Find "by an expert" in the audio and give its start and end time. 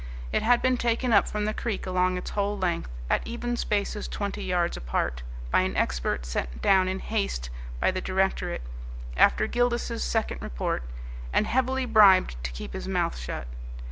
5.51-6.25